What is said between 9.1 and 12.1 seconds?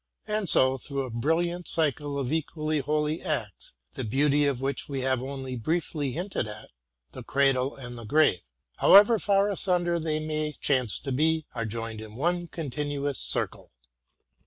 far asunder they may chance to be, are joined